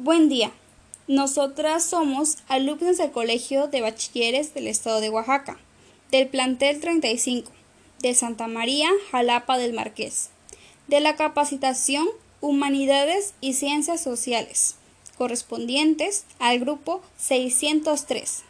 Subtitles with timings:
[0.00, 0.52] Buen día.
[1.08, 5.58] Nosotras somos alumnos del Colegio de Bachilleres del Estado de Oaxaca,
[6.12, 7.50] del plantel 35,
[7.98, 10.30] de Santa María, Jalapa del Marqués,
[10.86, 12.06] de la capacitación
[12.40, 14.76] Humanidades y Ciencias Sociales,
[15.16, 18.44] correspondientes al grupo 603.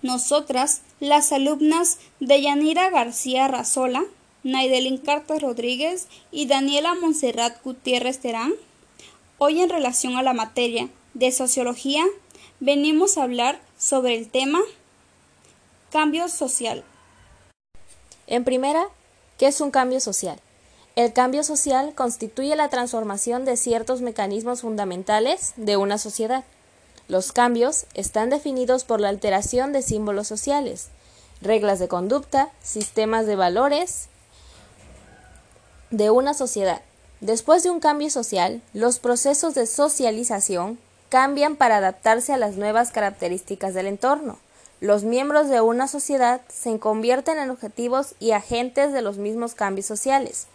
[0.00, 4.02] Nosotras, las alumnas de Yanira García Razola,
[4.42, 8.54] Naidelin Carta Rodríguez y Daniela Monserrat Gutiérrez Terán,
[9.44, 12.04] Hoy en relación a la materia de sociología
[12.60, 14.60] venimos a hablar sobre el tema
[15.90, 16.84] cambio social.
[18.28, 18.84] En primera,
[19.38, 20.38] ¿qué es un cambio social?
[20.94, 26.44] El cambio social constituye la transformación de ciertos mecanismos fundamentales de una sociedad.
[27.08, 30.90] Los cambios están definidos por la alteración de símbolos sociales,
[31.40, 34.08] reglas de conducta, sistemas de valores
[35.90, 36.82] de una sociedad
[37.22, 40.76] Después de un cambio social, los procesos de socialización
[41.08, 44.40] cambian para adaptarse a las nuevas características del entorno.
[44.80, 49.86] Los miembros de una sociedad se convierten en objetivos y agentes de los mismos cambios
[49.86, 50.48] sociales.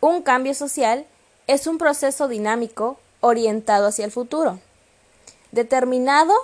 [0.00, 1.06] Un cambio social
[1.46, 4.58] es un proceso dinámico orientado hacia el futuro,
[5.52, 6.34] determinado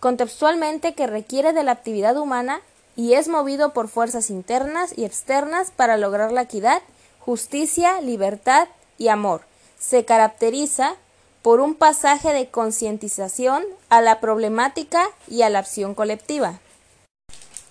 [0.00, 2.60] contextualmente que requiere de la actividad humana
[2.96, 6.82] y es movido por fuerzas internas y externas para lograr la equidad,
[7.20, 8.66] justicia, libertad
[9.00, 9.40] y amor.
[9.80, 10.94] Se caracteriza
[11.42, 16.60] por un pasaje de concientización a la problemática y a la acción colectiva.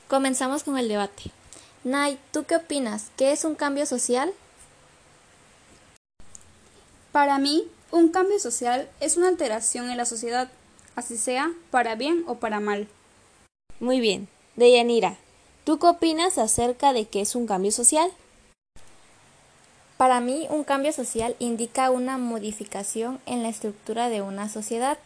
[0.10, 1.32] Comenzamos con el debate.
[1.84, 3.12] Nay, ¿tú qué opinas?
[3.16, 4.34] ¿Qué es un cambio social?
[7.12, 10.50] Para mí, un cambio social es una alteración en la sociedad,
[10.96, 12.88] así sea para bien o para mal.
[13.80, 14.28] Muy bien.
[14.56, 15.18] Deyanira,
[15.64, 18.12] ¿tú qué opinas acerca de qué es un cambio social?
[20.00, 24.98] Para mí, un cambio social indica una modificación en la estructura de una sociedad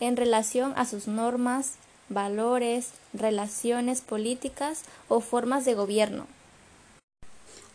[0.00, 1.74] en relación a sus normas,
[2.08, 6.26] valores, relaciones políticas o formas de gobierno.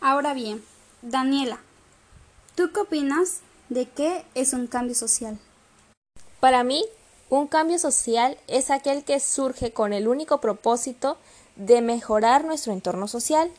[0.02, 0.62] Ahora bien,
[1.02, 1.59] Daniela,
[2.56, 5.40] ¿tú qué opinas de qué es un cambio social?
[6.41, 6.84] Para mí,
[7.30, 11.18] un cambio social es aquel que surge con el único propósito
[11.56, 13.50] de mejorar nuestro entorno social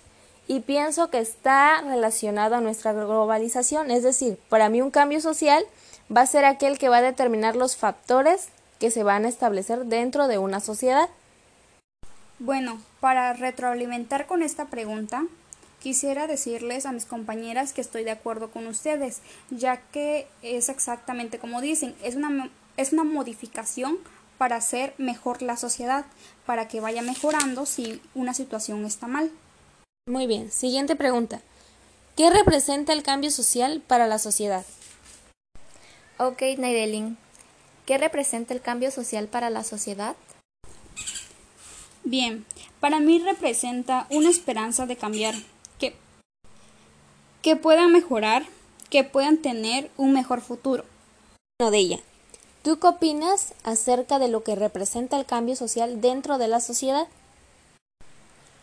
[0.49, 3.91] y pienso que está relacionado a nuestra globalización.
[3.91, 5.65] Es decir, para mí un cambio social
[6.15, 8.49] va a ser aquel que va a determinar los factores
[8.79, 11.09] que se van a establecer dentro de una sociedad.
[12.39, 15.25] Bueno, para retroalimentar con esta pregunta,
[15.81, 21.39] quisiera decirles a mis compañeras que estoy de acuerdo con ustedes, ya que es exactamente
[21.39, 23.99] como dicen, es una, es una modificación
[24.37, 26.05] para hacer mejor la sociedad,
[26.45, 29.31] para que vaya mejorando si una situación está mal.
[30.09, 31.41] Muy bien, siguiente pregunta.
[32.17, 34.65] ¿Qué representa el cambio social para la sociedad?
[36.17, 37.19] Ok, Naidelin.
[37.87, 40.15] ¿Qué representa el cambio social para la sociedad?
[42.05, 42.47] Bien,
[42.79, 45.35] para mí representa una esperanza de cambiar,
[45.81, 45.97] que,
[47.43, 48.47] que puedan mejorar,
[48.91, 50.85] que puedan tener un mejor futuro.
[51.59, 52.01] Bueno, de ella.
[52.63, 57.09] ¿Tú qué opinas acerca de lo que representa el cambio social dentro de la sociedad?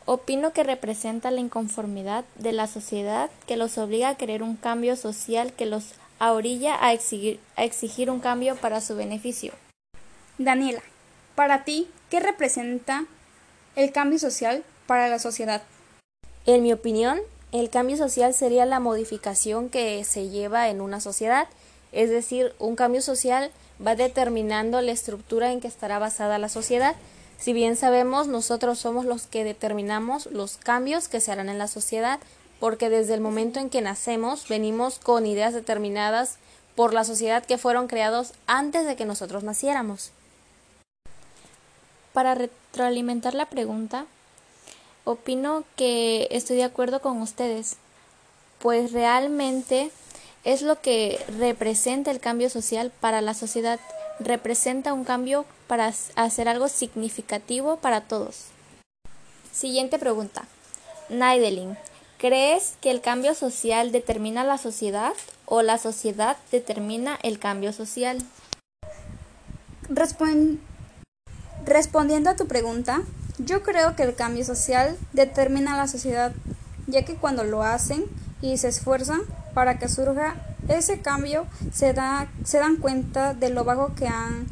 [0.06, 4.96] Opino que representa la inconformidad de la sociedad que los obliga a querer un cambio
[4.96, 9.54] social que los orilla a exigir, a exigir un cambio para su beneficio.
[10.38, 10.82] Daniela,
[11.36, 13.06] para ti, ¿qué representa
[13.76, 15.64] el cambio social para la sociedad?
[16.46, 17.20] En mi opinión,
[17.52, 21.48] el cambio social sería la modificación que se lleva en una sociedad,
[21.92, 23.52] es decir, un cambio social
[23.86, 26.96] va determinando la estructura en que estará basada la sociedad
[27.44, 31.68] si bien sabemos, nosotros somos los que determinamos los cambios que se harán en la
[31.68, 32.22] sociedad,
[32.62, 36.38] porque desde el momento en que nacemos venimos con ideas determinadas
[36.78, 40.12] por la sociedad que fueron creados antes de que nosotros naciéramos.
[42.14, 44.06] Para retroalimentar la pregunta,
[45.04, 47.76] opino que estoy de acuerdo con ustedes,
[48.60, 49.92] pues realmente
[50.46, 53.82] es lo que representa el cambio social para la sociedad
[54.20, 58.46] representa un cambio para hacer algo significativo para todos.
[59.52, 60.46] Siguiente pregunta.
[61.10, 61.78] Naidelin,
[62.18, 65.14] ¿crees que el cambio social determina la sociedad
[65.46, 68.20] o la sociedad determina el cambio social?
[71.66, 73.02] respondiendo a tu pregunta,
[73.38, 76.34] yo creo que el cambio social determina la sociedad,
[76.88, 78.06] ya que cuando lo hacen
[78.42, 79.22] y se esfuerzan
[79.54, 80.36] para que surja
[80.68, 84.48] ese cambio se, da, se dan cuenta de lo bajo que han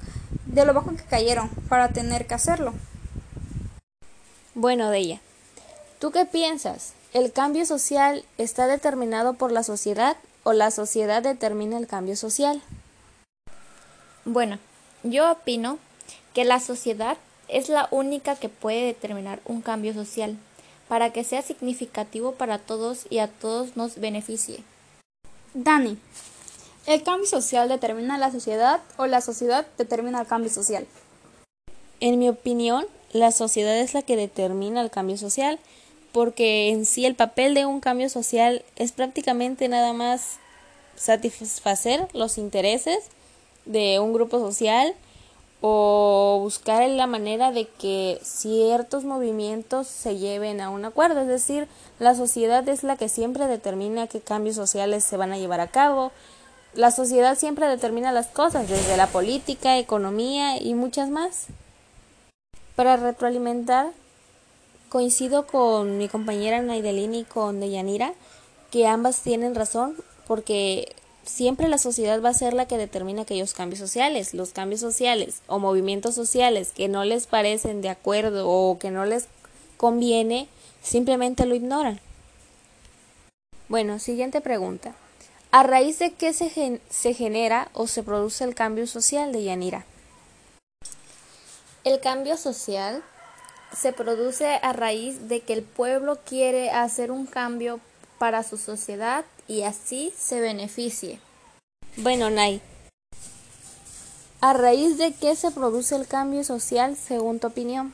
[0.45, 2.73] de lo bajo que cayeron para tener que hacerlo.
[4.53, 5.21] Bueno, de ella.
[5.99, 6.93] ¿Tú qué piensas?
[7.13, 12.61] ¿El cambio social está determinado por la sociedad o la sociedad determina el cambio social?
[14.25, 14.59] Bueno,
[15.03, 15.79] yo opino
[16.33, 17.17] que la sociedad
[17.47, 20.37] es la única que puede determinar un cambio social
[20.87, 24.63] para que sea significativo para todos y a todos nos beneficie.
[25.53, 25.97] Dani,
[26.85, 30.87] ¿el cambio social determina la sociedad o la sociedad determina el cambio social?
[31.99, 35.59] En mi opinión, la sociedad es la que determina el cambio social,
[36.13, 40.37] porque en sí el papel de un cambio social es prácticamente nada más
[40.95, 42.99] satisfacer los intereses
[43.65, 44.95] de un grupo social
[45.61, 51.21] o buscar la manera de que ciertos movimientos se lleven a un acuerdo.
[51.21, 51.67] Es decir,
[51.99, 55.67] la sociedad es la que siempre determina qué cambios sociales se van a llevar a
[55.67, 56.11] cabo.
[56.73, 61.47] La sociedad siempre determina las cosas, desde la política, economía y muchas más.
[62.75, 63.91] Para retroalimentar,
[64.89, 68.13] coincido con mi compañera Naidelin y con Deyanira,
[68.71, 70.95] que ambas tienen razón, porque
[71.25, 74.33] siempre la sociedad va a ser la que determina aquellos cambios sociales.
[74.33, 79.05] Los cambios sociales o movimientos sociales que no les parecen de acuerdo o que no
[79.05, 79.27] les
[79.77, 80.47] conviene,
[80.81, 81.99] simplemente lo ignoran.
[83.67, 84.93] Bueno, siguiente pregunta.
[85.51, 89.85] ¿A raíz de qué se, se genera o se produce el cambio social de Yanira?
[91.83, 93.03] El cambio social
[93.75, 97.79] se produce a raíz de que el pueblo quiere hacer un cambio
[98.17, 101.19] para su sociedad y así se beneficie.
[101.97, 102.61] Bueno, Nay,
[104.39, 107.93] ¿a raíz de qué se produce el cambio social según tu opinión?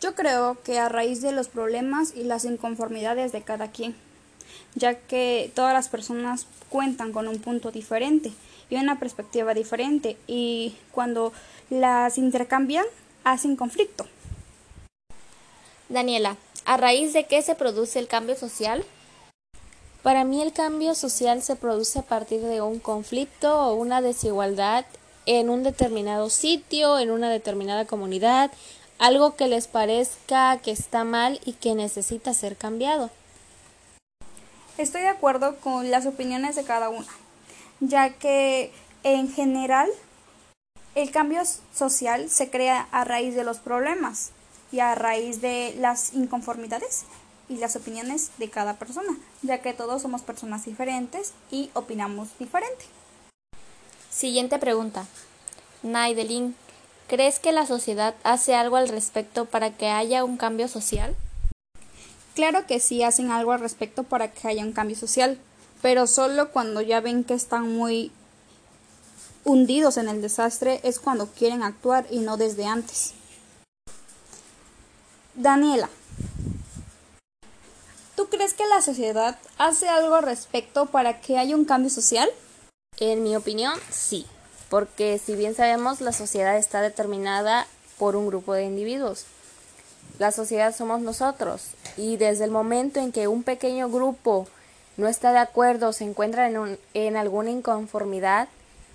[0.00, 3.94] Yo creo que a raíz de los problemas y las inconformidades de cada quien,
[4.74, 8.32] ya que todas las personas cuentan con un punto diferente
[8.70, 11.32] y una perspectiva diferente y cuando
[11.70, 12.86] las intercambian
[13.22, 14.04] hacen conflicto.
[15.88, 18.84] Daniela, ¿a raíz de qué se produce el cambio social?
[20.02, 24.84] Para mí el cambio social se produce a partir de un conflicto o una desigualdad
[25.26, 28.50] en un determinado sitio, en una determinada comunidad,
[28.98, 33.10] algo que les parezca que está mal y que necesita ser cambiado.
[34.76, 37.06] Estoy de acuerdo con las opiniones de cada una,
[37.78, 38.72] ya que
[39.04, 39.88] en general
[40.96, 44.30] el cambio social se crea a raíz de los problemas
[44.72, 47.04] y a raíz de las inconformidades
[47.52, 52.84] y las opiniones de cada persona, ya que todos somos personas diferentes y opinamos diferente.
[54.10, 55.06] Siguiente pregunta.
[55.82, 56.54] Naidelin,
[57.08, 61.14] ¿crees que la sociedad hace algo al respecto para que haya un cambio social?
[62.34, 65.38] Claro que sí hacen algo al respecto para que haya un cambio social,
[65.82, 68.10] pero solo cuando ya ven que están muy
[69.44, 73.14] hundidos en el desastre es cuando quieren actuar y no desde antes.
[75.34, 75.88] Daniela,
[78.22, 82.30] ¿Tú crees que la sociedad hace algo al respecto para que haya un cambio social?
[83.00, 84.26] En mi opinión, sí,
[84.70, 87.66] porque si bien sabemos, la sociedad está determinada
[87.98, 89.24] por un grupo de individuos.
[90.20, 94.46] La sociedad somos nosotros y desde el momento en que un pequeño grupo
[94.96, 98.46] no está de acuerdo se encuentra en, en alguna inconformidad,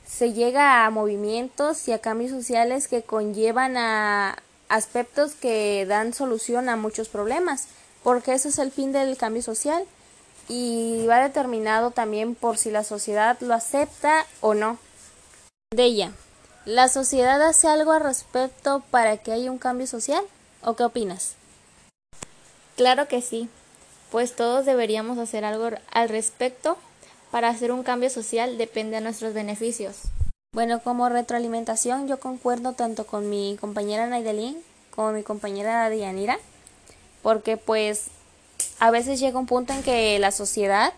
[0.07, 4.37] se llega a movimientos y a cambios sociales que conllevan a
[4.69, 7.67] aspectos que dan solución a muchos problemas
[8.07, 9.83] porque ese es el fin del cambio social
[10.47, 14.77] y va determinado también por si la sociedad lo acepta o no.
[15.71, 16.13] De ella,
[16.63, 20.23] ¿la sociedad hace algo al respecto para que haya un cambio social?
[20.63, 21.33] ¿O qué opinas?
[22.77, 23.49] Claro que sí,
[24.09, 26.77] pues todos deberíamos hacer algo al respecto
[27.29, 30.03] para hacer un cambio social depende de nuestros beneficios.
[30.53, 34.57] Bueno, como retroalimentación yo concuerdo tanto con mi compañera Naidelin
[34.91, 36.39] como mi compañera Dianira
[37.21, 38.07] porque pues
[38.79, 40.93] a veces llega un punto en que la sociedad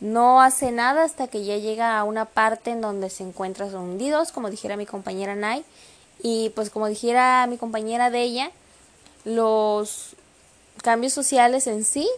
[0.00, 4.32] no hace nada hasta que ya llega a una parte en donde se encuentran hundidos,
[4.32, 5.64] como dijera mi compañera Nay,
[6.22, 8.50] y pues como dijera mi compañera de ella,
[9.24, 10.16] los
[10.82, 12.08] cambios sociales en sí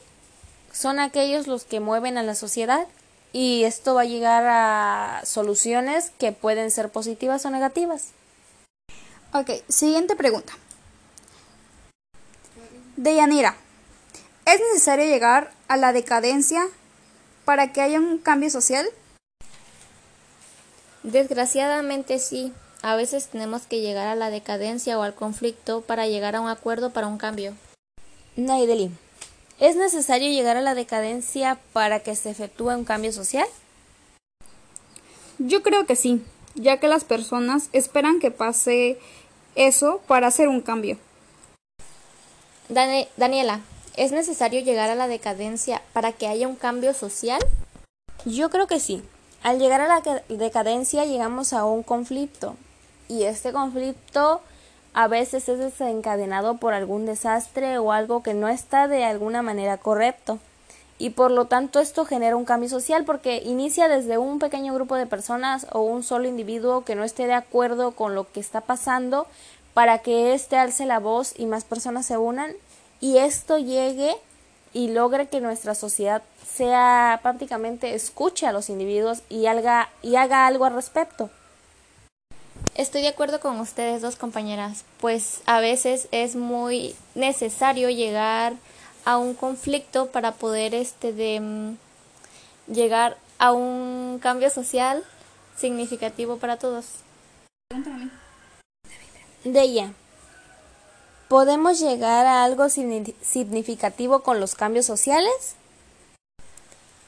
[0.73, 2.87] son aquellos los que mueven a la sociedad
[3.33, 8.09] y esto va a llegar a soluciones que pueden ser positivas o negativas.
[9.33, 10.53] Ok, siguiente pregunta.
[13.03, 13.57] Deyanira,
[14.47, 16.69] ¿es necesario llegar a la decadencia
[17.45, 18.87] para que haya un cambio social?
[21.03, 22.53] Desgraciadamente sí.
[22.81, 26.49] A veces tenemos que llegar a la decadencia o al conflicto para llegar a un
[26.49, 27.57] acuerdo para un cambio.
[28.37, 28.97] Naidelin,
[29.59, 33.49] ¿es necesario llegar a la decadencia para que se efectúe un cambio social?
[35.39, 39.01] Yo creo que sí, ya que las personas esperan que pase
[39.57, 40.99] eso para hacer un cambio.
[42.73, 43.61] Daniela,
[43.99, 47.41] ¿es necesario llegar a la decadencia para que haya un cambio social?
[48.25, 49.03] Yo creo que sí.
[49.43, 52.57] Al llegar a la decadencia llegamos a un conflicto
[53.09, 54.41] y este conflicto
[54.95, 59.77] a veces es desencadenado por algún desastre o algo que no está de alguna manera
[59.77, 60.39] correcto
[60.99, 64.95] y por lo tanto esto genera un cambio social porque inicia desde un pequeño grupo
[64.95, 68.61] de personas o un solo individuo que no esté de acuerdo con lo que está
[68.61, 69.27] pasando
[69.75, 72.53] para que éste alce la voz y más personas se unan
[73.01, 74.15] y esto llegue
[74.73, 80.47] y logre que nuestra sociedad sea prácticamente escuche a los individuos y haga, y haga
[80.47, 81.31] algo al respecto.
[82.75, 88.55] Estoy de acuerdo con ustedes dos compañeras, pues a veces es muy necesario llegar
[89.05, 91.77] a un conflicto para poder este de mm,
[92.73, 95.03] llegar a un cambio social
[95.57, 96.87] significativo para todos.
[97.71, 97.77] De
[99.45, 99.93] ella.
[101.29, 105.55] ¿Podemos llegar a algo significativo con los cambios sociales?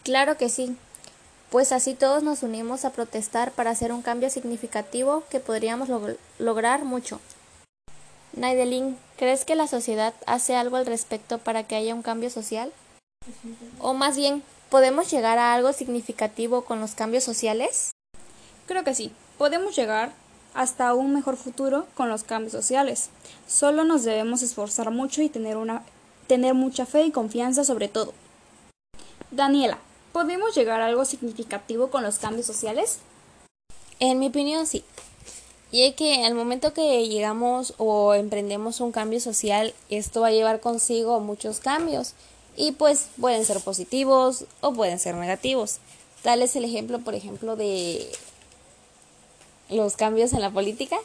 [0.02, 0.76] Claro que sí,
[1.50, 5.88] pues así todos nos unimos a protestar para hacer un cambio significativo que podríamos
[6.38, 7.20] lograr mucho.
[8.32, 12.72] Naidelin, ¿crees que la sociedad hace algo al respecto para que haya un cambio social?
[13.78, 17.92] O más bien, ¿podemos llegar a algo significativo con los cambios sociales?
[18.66, 19.12] Creo que sí.
[19.38, 20.12] Podemos llegar
[20.54, 23.10] hasta un mejor futuro con los cambios sociales.
[23.46, 25.82] Solo nos debemos esforzar mucho y tener, una,
[26.26, 28.14] tener mucha fe y confianza sobre todo.
[29.30, 29.78] Daniela,
[30.12, 32.98] ¿podemos llegar a algo significativo con los cambios sociales?
[34.00, 34.84] En mi opinión, sí.
[35.72, 40.32] Y es que al momento que llegamos o emprendemos un cambio social, esto va a
[40.32, 42.14] llevar consigo muchos cambios.
[42.56, 45.78] Y pues pueden ser positivos o pueden ser negativos.
[46.22, 48.08] Tal es el ejemplo, por ejemplo, de
[49.70, 50.96] los cambios en la política,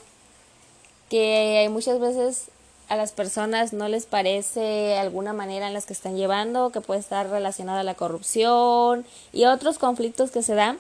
[1.10, 2.46] que muchas veces
[2.88, 7.00] a las personas no les parece alguna manera en las que están llevando, que puede
[7.00, 10.80] estar relacionada a la corrupción y otros conflictos que se dan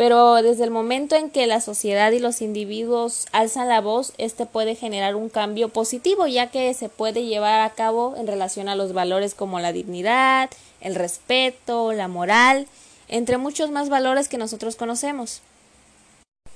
[0.00, 4.46] pero desde el momento en que la sociedad y los individuos alzan la voz, este
[4.46, 8.76] puede generar un cambio positivo, ya que se puede llevar a cabo en relación a
[8.76, 10.48] los valores como la dignidad,
[10.80, 12.66] el respeto, la moral,
[13.08, 15.42] entre muchos más valores que nosotros conocemos.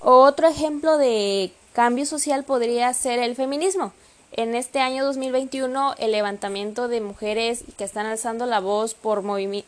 [0.06, 3.94] Otro ejemplo de cambio social podría ser el feminismo.
[4.32, 9.24] En este año 2021, el levantamiento de mujeres que están alzando la voz por,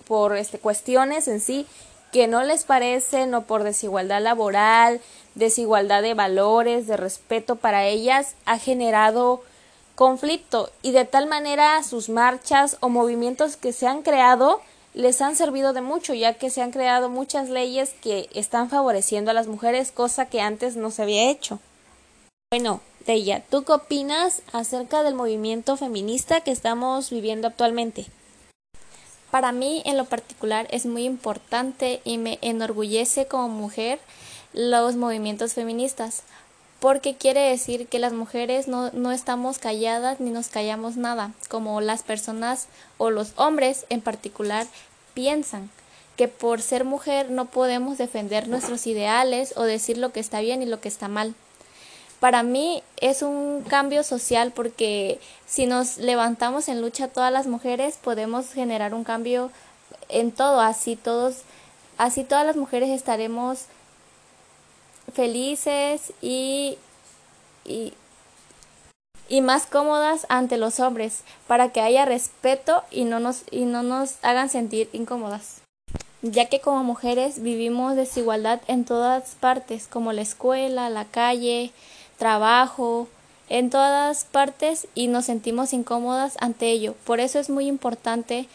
[0.06, 1.66] por este, cuestiones en sí
[2.12, 5.00] que no les parecen o por desigualdad laboral,
[5.34, 9.42] desigualdad de valores, de respeto para ellas, ha generado
[9.94, 14.60] conflicto y de tal manera sus marchas o movimientos que se han creado
[14.96, 19.30] les han servido de mucho, ya que se han creado muchas leyes que están favoreciendo
[19.30, 21.60] a las mujeres, cosa que antes no se había hecho.
[22.50, 28.06] Bueno, Deya, ¿tú qué opinas acerca del movimiento feminista que estamos viviendo actualmente?
[29.30, 34.00] Para mí en lo particular es muy importante y me enorgullece como mujer
[34.54, 36.22] los movimientos feministas,
[36.80, 41.80] porque quiere decir que las mujeres no, no, estamos calladas ni nos callamos nada, como
[41.80, 44.66] las personas o los hombres en particular
[45.16, 45.70] piensan
[46.16, 50.62] que por ser mujer no podemos defender nuestros ideales o decir lo que está bien
[50.62, 51.34] y lo que está mal.
[52.20, 57.96] Para mí es un cambio social porque si nos levantamos en lucha todas las mujeres
[57.96, 59.50] podemos generar un cambio
[60.10, 61.36] en todo, así todos
[61.96, 63.64] así todas las mujeres estaremos
[65.14, 66.76] felices y,
[67.64, 67.94] y,
[69.28, 73.82] y más cómodas ante los hombres para que haya respeto y no nos y no
[73.82, 75.62] nos hagan sentir incómodas
[76.22, 81.72] ya que como mujeres vivimos desigualdad en todas partes como la escuela, la calle,
[82.18, 83.08] trabajo,
[83.48, 86.94] en todas partes y nos sentimos incómodas ante ello.
[87.04, 88.48] Por eso es muy importante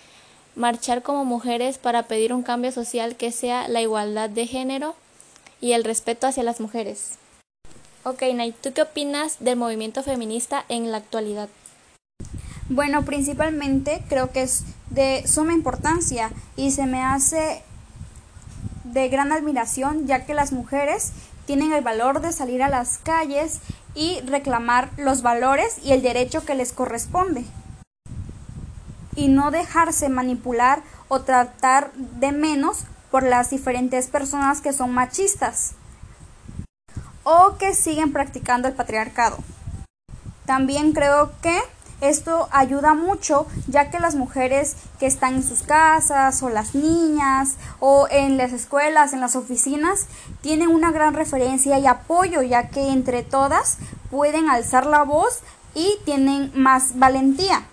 [0.56, 4.96] marchar como mujeres para pedir un cambio social que sea la igualdad de género
[5.62, 7.21] y el respeto hacia las mujeres.
[8.04, 11.50] Ok, Nay, ¿tú qué opinas del movimiento feminista en la actualidad?
[12.68, 17.62] Bueno, principalmente creo que es de suma importancia y se me hace
[18.86, 21.12] de gran admiración ya que las mujeres
[21.46, 23.60] tienen el valor de salir a las calles
[23.94, 27.46] y reclamar los valores y el derecho que les corresponde.
[29.16, 35.76] Y no dejarse manipular o tratar de menos por las diferentes personas que son machistas
[37.24, 39.38] o que siguen practicando el patriarcado.
[40.46, 41.62] También creo que
[42.02, 47.58] esto ayuda mucho ya que las mujeres que están en sus casas o las niñas
[47.80, 50.08] o en las escuelas, en las oficinas,
[50.42, 53.78] tienen una gran referencia y apoyo ya que entre todas
[54.10, 55.42] pueden alzar la voz
[55.76, 57.64] y tienen más valentía.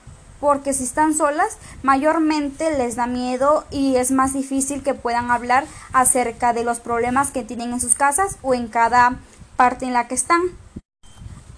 [0.40, 5.64] porque si están solas, mayormente les da miedo y es más difícil que puedan hablar
[5.92, 9.18] acerca de los problemas que tienen en sus casas o en cada
[9.58, 10.40] parte en la que están.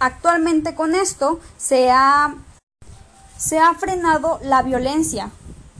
[0.01, 2.35] Actualmente con esto se ha,
[3.37, 5.31] se ha frenado la violencia,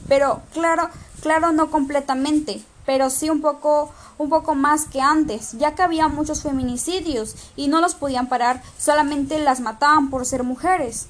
[0.07, 0.91] pero claro,
[1.23, 6.09] claro no completamente, pero sí un poco un poco más que antes, ya que había
[6.09, 11.09] muchos feminicidios y no los podían parar, solamente las mataban por ser mujeres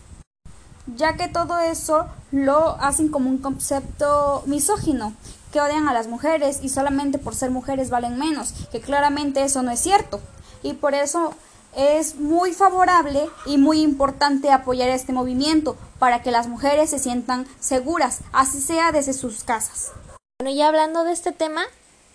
[0.96, 5.12] ya que todo eso lo hacen como un concepto misógino,
[5.52, 9.62] que odian a las mujeres y solamente por ser mujeres valen menos, que claramente eso
[9.62, 10.20] no es cierto.
[10.62, 11.34] Y por eso
[11.76, 17.46] es muy favorable y muy importante apoyar este movimiento para que las mujeres se sientan
[17.60, 19.92] seguras, así sea desde sus casas.
[20.40, 21.62] Bueno, ya hablando de este tema,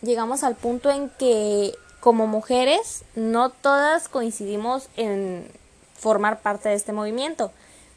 [0.02, 5.48] llegamos al punto en que como mujeres no todas coincidimos en
[5.98, 7.52] formar parte de este movimiento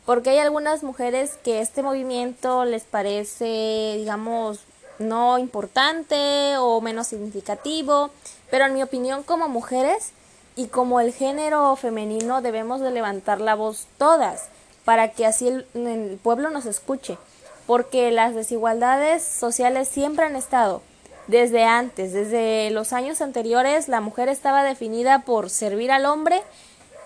[0.09, 4.61] porque hay algunas mujeres que este movimiento les parece, digamos,
[4.99, 8.09] no importante o menos significativo,
[8.51, 10.13] pero en mi opinión como mujeres
[10.59, 14.49] y como el género femenino debemos de levantar la voz todas
[14.85, 17.17] para que así el, el pueblo nos escuche,
[17.65, 20.83] porque las desigualdades sociales siempre han estado.
[21.29, 26.43] Desde antes, desde los años anteriores, la mujer estaba definida por servir al hombre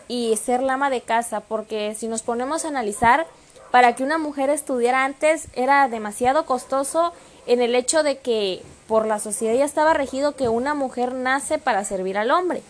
[0.08, 3.26] y ser la ama de casa, porque si nos ponemos a analizar,
[3.70, 7.12] para que una mujer estudiara antes era demasiado costoso
[7.46, 11.58] en el hecho de que por la sociedad ya estaba regido que una mujer nace
[11.58, 12.62] para servir al hombre.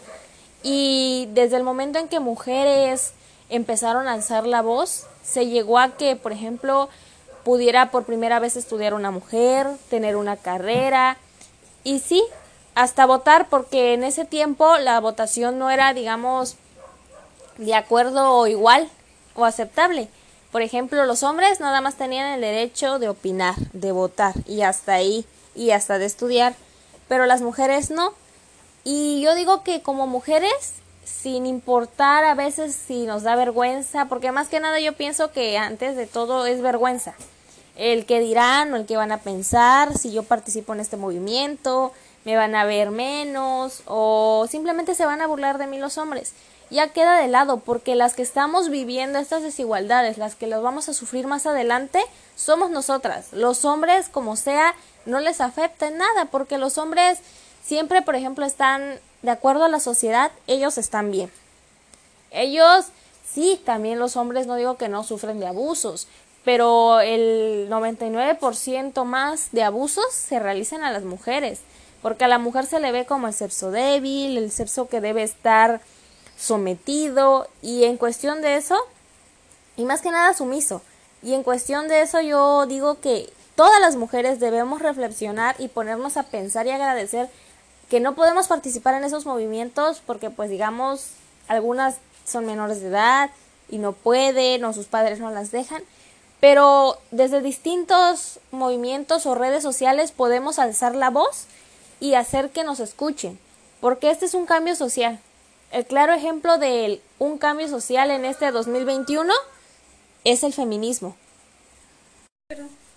[0.62, 3.12] Y desde el momento en que mujeres
[3.48, 6.88] empezaron a alzar la voz, se llegó a que, por ejemplo,
[7.44, 11.16] pudiera por primera vez estudiar una mujer, tener una carrera
[11.84, 12.22] y sí,
[12.74, 16.56] hasta votar, porque en ese tiempo la votación no era, digamos,
[17.58, 18.88] de acuerdo o igual
[19.34, 20.08] o aceptable.
[20.50, 24.94] Por ejemplo, los hombres nada más tenían el derecho de opinar, de votar y hasta
[24.94, 26.54] ahí y hasta de estudiar,
[27.08, 28.14] pero las mujeres no.
[28.84, 30.74] Y yo digo que como mujeres,
[31.04, 35.58] sin importar a veces si nos da vergüenza, porque más que nada yo pienso que
[35.58, 37.14] antes de todo es vergüenza.
[37.76, 41.92] El que dirán o el que van a pensar si yo participo en este movimiento,
[42.24, 46.34] me van a ver menos o simplemente se van a burlar de mí los hombres
[46.72, 50.88] ya queda de lado porque las que estamos viviendo estas desigualdades, las que las vamos
[50.88, 52.02] a sufrir más adelante,
[52.34, 53.32] somos nosotras.
[53.32, 57.18] Los hombres, como sea, no les afecta en nada porque los hombres
[57.62, 61.30] siempre, por ejemplo, están de acuerdo a la sociedad, ellos están bien.
[62.30, 62.86] Ellos,
[63.30, 66.08] sí, también los hombres no digo que no sufren de abusos,
[66.44, 71.60] pero el 99% más de abusos se realizan a las mujeres,
[72.00, 75.22] porque a la mujer se le ve como el sexo débil, el sexo que debe
[75.22, 75.80] estar
[76.36, 78.76] sometido y en cuestión de eso,
[79.76, 80.82] y más que nada sumiso,
[81.22, 86.16] y en cuestión de eso yo digo que todas las mujeres debemos reflexionar y ponernos
[86.16, 87.28] a pensar y agradecer
[87.92, 91.08] que no podemos participar en esos movimientos porque pues digamos
[91.46, 93.30] algunas son menores de edad
[93.68, 95.82] y no pueden o sus padres no las dejan,
[96.40, 101.44] pero desde distintos movimientos o redes sociales podemos alzar la voz
[102.00, 103.38] y hacer que nos escuchen,
[103.82, 105.20] porque este es un cambio social,
[105.70, 109.34] el claro ejemplo de un cambio social en este 2021
[110.24, 111.14] es el feminismo.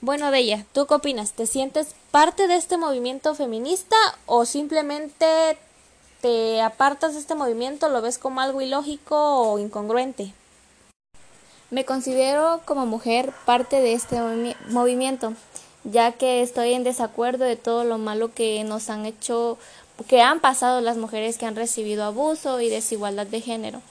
[0.05, 1.31] Bueno, Deya, ¿tú qué opinas?
[1.31, 3.95] ¿Te sientes parte de este movimiento feminista
[4.27, 5.57] o simplemente
[6.21, 10.31] te apartas de este movimiento, lo ves como algo ilógico o incongruente?
[11.71, 14.19] Me considero como mujer parte de este
[14.69, 15.33] movimiento,
[15.83, 19.57] ya que estoy en desacuerdo de todo lo malo que nos han hecho
[20.07, 23.81] que han pasado las mujeres que han recibido abuso y desigualdad de género.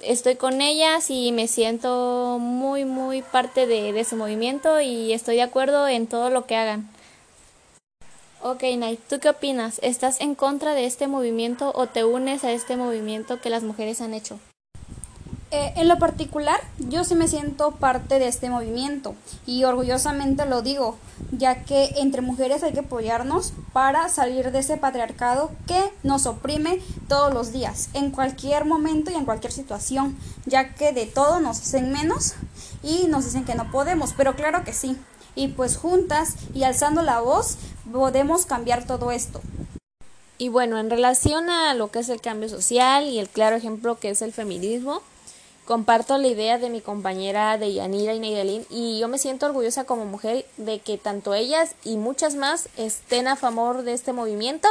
[0.00, 5.36] Estoy con ellas y me siento muy, muy parte de, de su movimiento y estoy
[5.36, 6.90] de acuerdo en todo lo que hagan.
[8.42, 9.80] Ok, Night, ¿tú qué opinas?
[9.82, 14.02] ¿Estás en contra de este movimiento o te unes a este movimiento que las mujeres
[14.02, 14.38] han hecho?
[15.54, 19.14] Eh, en lo particular, yo sí me siento parte de este movimiento
[19.46, 20.98] y orgullosamente lo digo,
[21.30, 26.80] ya que entre mujeres hay que apoyarnos para salir de ese patriarcado que nos oprime
[27.06, 31.60] todos los días, en cualquier momento y en cualquier situación, ya que de todo nos
[31.60, 32.34] hacen menos
[32.82, 34.96] y nos dicen que no podemos, pero claro que sí.
[35.36, 37.58] Y pues juntas y alzando la voz
[37.92, 39.40] podemos cambiar todo esto.
[40.36, 44.00] Y bueno, en relación a lo que es el cambio social y el claro ejemplo
[44.00, 45.00] que es el feminismo,
[45.64, 49.84] Comparto la idea de mi compañera de Yanira y Neidelin y yo me siento orgullosa
[49.84, 54.68] como mujer de que tanto ellas y muchas más estén a favor de este movimiento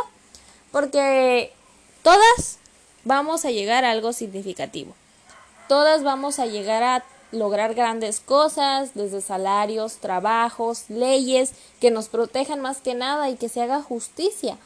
[0.71, 1.51] porque
[2.03, 2.59] todas
[3.03, 4.93] vamos a llegar a algo significativo.
[5.67, 7.03] Todas vamos a llegar a
[7.33, 13.49] lograr grandes cosas, desde salarios, trabajos, leyes que nos protejan más que nada y que
[13.49, 14.57] se haga justicia.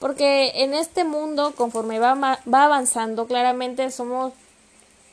[0.00, 4.32] Porque en este mundo, conforme va, va avanzando, claramente somos,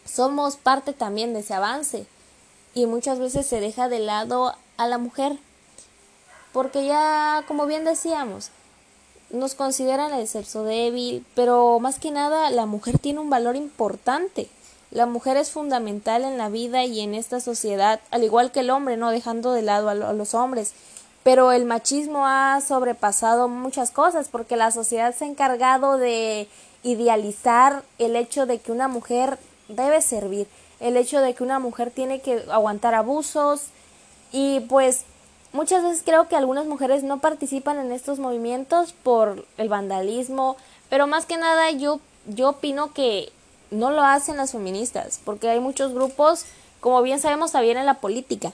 [0.05, 2.05] somos parte también de ese avance.
[2.73, 5.37] Y muchas veces se deja de lado a la mujer.
[6.53, 8.51] Porque ya, como bien decíamos,
[9.29, 14.49] nos consideran el sexo débil, pero más que nada la mujer tiene un valor importante.
[14.91, 18.69] La mujer es fundamental en la vida y en esta sociedad, al igual que el
[18.69, 20.73] hombre, no dejando de lado a, los hombres.
[21.23, 26.47] Pero el machismo ha sobrepasado muchas cosas porque la sociedad se ha encargado de
[26.83, 30.47] idealizar el hecho de que una mujer debe servir,
[30.79, 33.67] el hecho de que una mujer tiene que aguantar abusos
[34.31, 35.05] y pues
[35.55, 40.57] Muchas veces creo que algunas mujeres no participan en estos movimientos por el vandalismo,
[40.89, 43.31] pero más que nada yo, yo opino que
[43.71, 46.43] no lo hacen las feministas, porque hay muchos grupos,
[46.81, 48.51] como bien sabemos también en la política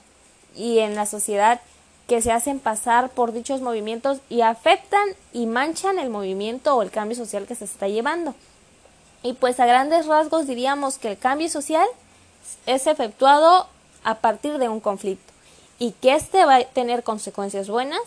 [0.54, 1.60] y en la sociedad,
[2.06, 6.92] que se hacen pasar por dichos movimientos y afectan y manchan el movimiento o el
[6.92, 8.36] cambio social que se está llevando.
[9.22, 11.86] Y pues a grandes rasgos diríamos que el cambio social
[12.66, 13.66] es efectuado
[14.04, 15.32] a partir de un conflicto
[15.78, 18.00] y que este va a tener consecuencias buenas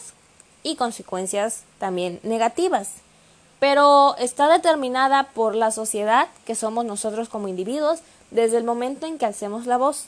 [0.64, 2.90] y consecuencias también negativas.
[3.60, 8.00] Pero está determinada por la sociedad que somos nosotros como individuos
[8.32, 10.08] desde el momento en que hacemos la voz.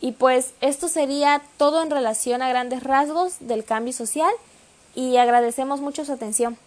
[0.00, 4.32] Y pues esto sería todo en relación a grandes rasgos del cambio social
[4.94, 6.58] y agradecemos mucho su atención.